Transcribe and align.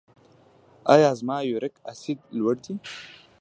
ایا 0.93 1.09
زما 1.19 1.37
یوریک 1.49 1.75
اسید 1.91 2.19
لوړ 2.37 2.55
دی؟ 2.63 2.73